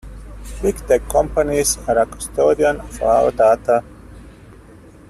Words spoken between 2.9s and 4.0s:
our data.